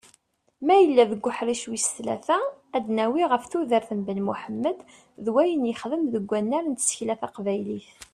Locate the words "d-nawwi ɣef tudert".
2.85-3.89